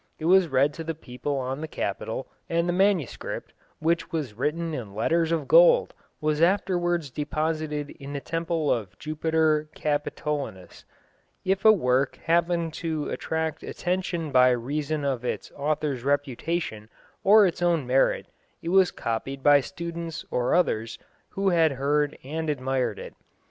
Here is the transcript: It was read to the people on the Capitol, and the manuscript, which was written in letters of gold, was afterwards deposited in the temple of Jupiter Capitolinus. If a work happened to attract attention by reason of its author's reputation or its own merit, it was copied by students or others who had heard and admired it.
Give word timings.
It 0.17 0.25
was 0.25 0.47
read 0.47 0.73
to 0.73 0.83
the 0.83 0.95
people 0.95 1.37
on 1.37 1.61
the 1.61 1.67
Capitol, 1.67 2.27
and 2.49 2.67
the 2.67 2.73
manuscript, 2.73 3.53
which 3.77 4.11
was 4.11 4.33
written 4.33 4.73
in 4.73 4.95
letters 4.95 5.31
of 5.31 5.47
gold, 5.47 5.93
was 6.19 6.41
afterwards 6.41 7.11
deposited 7.11 7.91
in 7.91 8.11
the 8.11 8.19
temple 8.19 8.71
of 8.73 8.97
Jupiter 8.97 9.69
Capitolinus. 9.75 10.85
If 11.45 11.63
a 11.65 11.71
work 11.71 12.15
happened 12.23 12.73
to 12.81 13.11
attract 13.11 13.61
attention 13.61 14.31
by 14.31 14.49
reason 14.49 15.05
of 15.05 15.23
its 15.23 15.51
author's 15.51 16.03
reputation 16.03 16.89
or 17.23 17.45
its 17.45 17.61
own 17.61 17.85
merit, 17.85 18.25
it 18.63 18.69
was 18.69 18.89
copied 18.89 19.43
by 19.43 19.59
students 19.59 20.25
or 20.31 20.55
others 20.55 20.97
who 21.33 21.49
had 21.49 21.73
heard 21.73 22.17
and 22.23 22.49
admired 22.49 22.97
it. 22.97 23.13